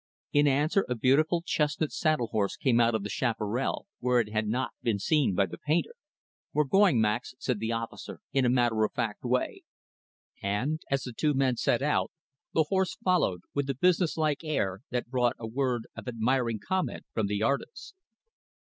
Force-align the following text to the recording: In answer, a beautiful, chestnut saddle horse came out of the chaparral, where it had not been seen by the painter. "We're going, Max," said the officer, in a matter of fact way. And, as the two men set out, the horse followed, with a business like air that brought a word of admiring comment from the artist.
In 0.33 0.47
answer, 0.47 0.83
a 0.89 0.95
beautiful, 0.95 1.43
chestnut 1.45 1.91
saddle 1.91 2.25
horse 2.29 2.55
came 2.57 2.79
out 2.79 2.95
of 2.95 3.03
the 3.03 3.09
chaparral, 3.09 3.85
where 3.99 4.19
it 4.19 4.33
had 4.33 4.47
not 4.47 4.71
been 4.81 4.97
seen 4.97 5.35
by 5.35 5.45
the 5.45 5.59
painter. 5.59 5.91
"We're 6.53 6.63
going, 6.63 6.99
Max," 6.99 7.35
said 7.37 7.59
the 7.59 7.71
officer, 7.73 8.19
in 8.33 8.43
a 8.43 8.49
matter 8.49 8.83
of 8.83 8.93
fact 8.93 9.23
way. 9.23 9.61
And, 10.41 10.81
as 10.89 11.03
the 11.03 11.13
two 11.13 11.35
men 11.35 11.55
set 11.55 11.83
out, 11.83 12.11
the 12.51 12.63
horse 12.69 12.95
followed, 12.95 13.41
with 13.53 13.69
a 13.69 13.75
business 13.75 14.17
like 14.17 14.43
air 14.43 14.79
that 14.89 15.05
brought 15.11 15.35
a 15.37 15.45
word 15.45 15.85
of 15.95 16.07
admiring 16.07 16.57
comment 16.57 17.03
from 17.13 17.27
the 17.27 17.43
artist. 17.43 17.93